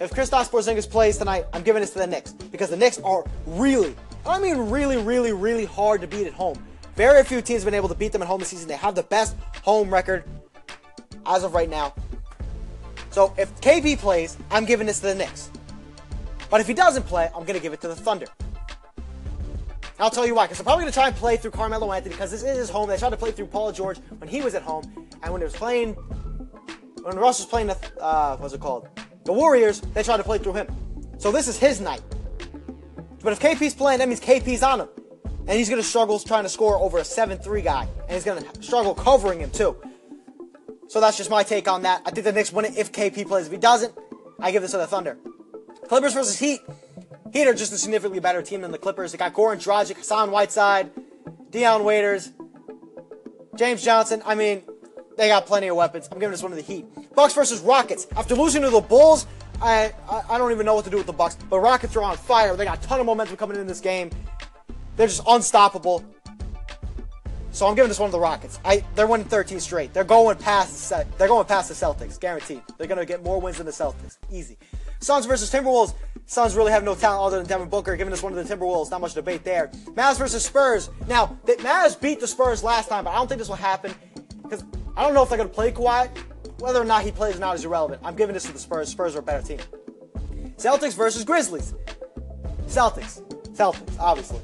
if 0.00 0.10
Kristaps 0.12 0.48
Porzingis 0.48 0.88
plays 0.88 1.18
tonight, 1.18 1.46
I'm 1.52 1.62
giving 1.62 1.80
this 1.80 1.90
to 1.94 1.98
the 1.98 2.06
Knicks 2.06 2.32
because 2.32 2.70
the 2.70 2.76
Knicks 2.76 2.98
are 3.00 3.24
really, 3.46 3.96
I 4.26 4.38
mean 4.38 4.70
really, 4.70 4.96
really, 4.96 5.32
really 5.32 5.64
hard 5.64 6.00
to 6.00 6.06
beat 6.06 6.26
at 6.26 6.32
home. 6.32 6.62
Very 6.96 7.22
few 7.24 7.40
teams 7.40 7.62
have 7.62 7.66
been 7.66 7.74
able 7.74 7.88
to 7.88 7.94
beat 7.94 8.12
them 8.12 8.22
at 8.22 8.28
home 8.28 8.40
this 8.40 8.48
season. 8.48 8.68
They 8.68 8.76
have 8.76 8.94
the 8.94 9.04
best 9.04 9.36
home 9.62 9.92
record 9.92 10.24
as 11.26 11.44
of 11.44 11.54
right 11.54 11.68
now. 11.68 11.94
So 13.10 13.32
if 13.38 13.54
KP 13.60 13.98
plays, 13.98 14.36
I'm 14.50 14.64
giving 14.64 14.86
this 14.86 15.00
to 15.00 15.06
the 15.06 15.14
Knicks. 15.14 15.50
But 16.50 16.60
if 16.60 16.66
he 16.66 16.74
doesn't 16.74 17.04
play, 17.04 17.26
I'm 17.34 17.44
going 17.44 17.54
to 17.54 17.60
give 17.60 17.72
it 17.72 17.80
to 17.82 17.88
the 17.88 17.96
Thunder. 17.96 18.26
I'll 20.00 20.10
tell 20.10 20.26
you 20.26 20.34
why, 20.34 20.44
because 20.44 20.58
they're 20.58 20.64
probably 20.64 20.84
going 20.84 20.92
to 20.92 20.96
try 20.96 21.08
and 21.08 21.16
play 21.16 21.36
through 21.36 21.50
Carmelo 21.50 21.92
Anthony 21.92 22.14
because 22.14 22.30
this 22.30 22.42
is 22.42 22.56
his 22.56 22.70
home. 22.70 22.88
They 22.88 22.96
tried 22.96 23.10
to 23.10 23.16
play 23.16 23.32
through 23.32 23.46
Paul 23.46 23.72
George 23.72 23.98
when 24.18 24.28
he 24.28 24.42
was 24.42 24.54
at 24.54 24.62
home, 24.62 24.84
and 25.22 25.32
when 25.32 25.42
it 25.42 25.44
was 25.44 25.56
playing, 25.56 25.94
when 27.02 27.16
Russ 27.16 27.40
was 27.40 27.46
playing 27.46 27.66
the, 27.66 28.02
uh, 28.02 28.38
it 28.52 28.60
called? 28.60 28.88
The 29.24 29.32
Warriors, 29.32 29.80
they 29.80 30.02
tried 30.04 30.18
to 30.18 30.22
play 30.22 30.38
through 30.38 30.54
him. 30.54 30.68
So 31.18 31.32
this 31.32 31.48
is 31.48 31.58
his 31.58 31.80
night. 31.80 32.02
But 33.22 33.32
if 33.32 33.40
KP's 33.40 33.74
playing, 33.74 33.98
that 33.98 34.08
means 34.08 34.20
KP's 34.20 34.62
on 34.62 34.80
him. 34.80 34.88
And 35.46 35.56
he's 35.56 35.68
going 35.68 35.80
to 35.80 35.88
struggle 35.88 36.18
trying 36.18 36.44
to 36.44 36.48
score 36.48 36.76
over 36.76 36.98
a 36.98 37.02
7-3 37.02 37.64
guy. 37.64 37.88
And 38.02 38.12
he's 38.12 38.24
going 38.24 38.42
to 38.42 38.62
struggle 38.62 38.94
covering 38.94 39.40
him 39.40 39.50
too. 39.50 39.76
So 40.88 41.00
that's 41.00 41.16
just 41.16 41.30
my 41.30 41.42
take 41.42 41.68
on 41.68 41.82
that. 41.82 42.02
I 42.06 42.10
think 42.10 42.24
the 42.24 42.32
Knicks 42.32 42.52
win 42.52 42.64
it 42.64 42.76
if 42.76 42.92
KP 42.92 43.26
plays. 43.26 43.46
If 43.46 43.52
he 43.52 43.58
doesn't, 43.58 43.92
I 44.38 44.50
give 44.52 44.62
this 44.62 44.70
to 44.72 44.78
the 44.78 44.86
Thunder. 44.86 45.18
Clippers 45.88 46.14
versus 46.14 46.38
Heat. 46.38 46.60
Heat 47.32 47.46
are 47.46 47.54
just 47.54 47.72
a 47.72 47.78
significantly 47.78 48.20
better 48.20 48.42
team 48.42 48.62
than 48.62 48.72
the 48.72 48.78
Clippers. 48.78 49.12
They 49.12 49.18
got 49.18 49.34
Goran 49.34 49.56
Dragic, 49.56 49.96
Hassan 49.96 50.30
Whiteside, 50.30 50.90
Dion 51.50 51.84
Waiters, 51.84 52.32
James 53.56 53.82
Johnson. 53.82 54.22
I 54.24 54.34
mean, 54.34 54.62
they 55.16 55.28
got 55.28 55.46
plenty 55.46 55.68
of 55.68 55.76
weapons. 55.76 56.08
I'm 56.10 56.18
giving 56.18 56.30
this 56.30 56.42
one 56.42 56.52
to 56.52 56.56
the 56.56 56.62
Heat. 56.62 56.86
Bucks 57.14 57.34
versus 57.34 57.60
Rockets. 57.60 58.06
After 58.16 58.34
losing 58.34 58.62
to 58.62 58.70
the 58.70 58.80
Bulls, 58.80 59.26
I, 59.60 59.92
I, 60.08 60.22
I 60.30 60.38
don't 60.38 60.52
even 60.52 60.66
know 60.66 60.74
what 60.74 60.84
to 60.84 60.90
do 60.90 60.96
with 60.96 61.06
the 61.06 61.12
Bucks. 61.12 61.36
But 61.48 61.60
Rockets 61.60 61.96
are 61.96 62.02
on 62.02 62.16
fire. 62.16 62.56
They 62.56 62.64
got 62.64 62.84
a 62.84 62.86
ton 62.86 63.00
of 63.00 63.06
momentum 63.06 63.36
coming 63.36 63.58
in 63.58 63.66
this 63.66 63.80
game. 63.80 64.10
They're 64.96 65.06
just 65.06 65.22
unstoppable. 65.26 66.04
So 67.50 67.66
I'm 67.66 67.74
giving 67.74 67.88
this 67.88 67.98
one 67.98 68.10
to 68.10 68.12
the 68.12 68.20
Rockets. 68.20 68.60
I 68.64 68.84
they're 68.94 69.06
winning 69.06 69.26
13 69.26 69.58
straight. 69.58 69.92
They're 69.92 70.04
going 70.04 70.36
past 70.36 70.90
the 70.90 71.06
they're 71.16 71.28
going 71.28 71.46
past 71.46 71.68
the 71.68 71.74
Celtics, 71.74 72.20
guaranteed. 72.20 72.62
They're 72.76 72.86
gonna 72.86 73.06
get 73.06 73.24
more 73.24 73.40
wins 73.40 73.56
than 73.56 73.66
the 73.66 73.72
Celtics, 73.72 74.18
easy. 74.30 74.58
Suns 75.00 75.26
versus 75.26 75.50
Timberwolves. 75.50 75.94
Suns 76.26 76.54
really 76.54 76.72
have 76.72 76.84
no 76.84 76.94
talent 76.94 77.22
other 77.22 77.38
than 77.38 77.46
Devin 77.46 77.68
Booker, 77.68 77.96
giving 77.96 78.12
us 78.12 78.22
one 78.22 78.36
of 78.36 78.46
the 78.46 78.54
Timberwolves. 78.54 78.90
Not 78.90 79.00
much 79.00 79.14
debate 79.14 79.44
there. 79.44 79.68
Mavs 79.94 80.18
versus 80.18 80.44
Spurs. 80.44 80.90
Now, 81.08 81.38
the 81.46 81.54
Mavs 81.54 81.98
beat 81.98 82.20
the 82.20 82.26
Spurs 82.26 82.62
last 82.62 82.88
time, 82.88 83.04
but 83.04 83.10
I 83.10 83.16
don't 83.16 83.28
think 83.28 83.38
this 83.38 83.48
will 83.48 83.56
happen 83.56 83.94
because 84.42 84.62
I 84.96 85.02
don't 85.02 85.14
know 85.14 85.22
if 85.22 85.28
they're 85.28 85.38
to 85.38 85.46
play 85.46 85.72
Kawhi. 85.72 86.10
Whether 86.58 86.80
or 86.80 86.84
not 86.84 87.02
he 87.02 87.12
plays 87.12 87.36
or 87.36 87.40
not 87.40 87.54
is 87.54 87.64
irrelevant. 87.64 88.02
I'm 88.04 88.16
giving 88.16 88.34
this 88.34 88.44
to 88.44 88.52
the 88.52 88.58
Spurs. 88.58 88.88
Spurs 88.88 89.14
are 89.14 89.20
a 89.20 89.22
better 89.22 89.46
team. 89.46 89.58
Celtics 90.56 90.94
versus 90.94 91.24
Grizzlies. 91.24 91.74
Celtics. 92.66 93.22
Celtics, 93.54 93.98
obviously. 93.98 94.40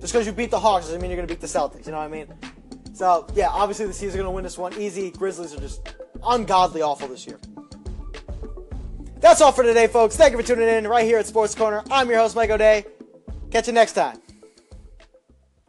Just 0.00 0.12
because 0.12 0.26
you 0.26 0.32
beat 0.32 0.50
the 0.50 0.58
Hawks 0.58 0.86
doesn't 0.86 1.00
mean 1.00 1.10
you're 1.10 1.16
going 1.16 1.28
to 1.28 1.34
beat 1.34 1.40
the 1.40 1.46
Celtics. 1.46 1.86
You 1.86 1.92
know 1.92 1.98
what 1.98 2.04
I 2.04 2.08
mean? 2.08 2.26
So, 2.92 3.26
yeah, 3.34 3.48
obviously 3.48 3.86
the 3.86 3.92
C's 3.92 4.14
are 4.14 4.18
going 4.18 4.26
to 4.26 4.30
win 4.30 4.44
this 4.44 4.58
one 4.58 4.72
easy. 4.74 5.10
Grizzlies 5.10 5.54
are 5.54 5.60
just 5.60 5.94
ungodly 6.24 6.82
awful 6.82 7.08
this 7.08 7.26
year. 7.26 7.38
That's 9.20 9.40
all 9.40 9.52
for 9.52 9.62
today, 9.62 9.86
folks. 9.86 10.16
Thank 10.16 10.32
you 10.32 10.38
for 10.38 10.46
tuning 10.46 10.68
in 10.68 10.86
right 10.86 11.04
here 11.04 11.18
at 11.18 11.26
Sports 11.26 11.54
Corner. 11.54 11.82
I'm 11.90 12.08
your 12.08 12.18
host, 12.18 12.34
Mike 12.34 12.50
O'Day. 12.50 12.84
Catch 13.50 13.68
you 13.68 13.72
next 13.72 13.92
time. 13.92 14.20